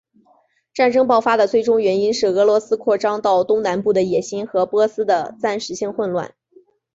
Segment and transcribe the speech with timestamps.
[0.73, 6.33] 战争爆发的最终原因是俄罗斯扩张到东南部的野心和波斯的暂时性混乱。